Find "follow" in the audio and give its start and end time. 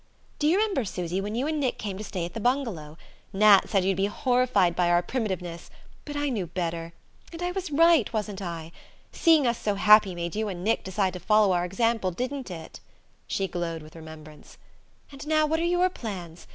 11.19-11.51